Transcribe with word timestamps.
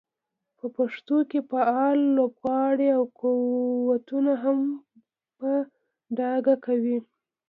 په 0.57 0.65
پېښو 0.75 1.17
کې 1.29 1.39
فعال 1.49 1.99
لوبغاړي 2.17 2.87
او 2.97 3.03
قوتونه 3.19 4.33
هم 4.43 4.59
په 5.37 5.49
ډاګه 6.17 6.55
کوي. 6.65 6.97